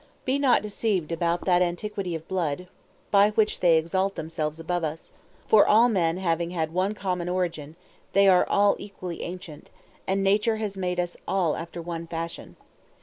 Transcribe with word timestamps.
Be 0.25 0.39
not 0.39 0.63
deceived 0.63 1.11
about 1.11 1.45
that 1.45 1.61
antiquity 1.61 2.15
of 2.15 2.27
blood 2.27 2.65
by 3.11 3.29
which 3.29 3.59
they 3.59 3.77
exalt 3.77 4.15
themselves 4.15 4.59
above 4.59 4.83
us; 4.83 5.13
for 5.45 5.67
all 5.67 5.89
men 5.89 6.17
having 6.17 6.49
had 6.49 6.73
one 6.73 6.95
common 6.95 7.29
origin, 7.29 7.75
are 8.17 8.49
all 8.49 8.75
equally 8.79 9.21
ancient, 9.21 9.69
and 10.07 10.23
nature 10.23 10.55
has 10.57 10.75
made 10.75 10.99
us 10.99 11.17
all 11.27 11.55
after 11.55 11.83
one 11.83 12.07
fashion. 12.07 12.55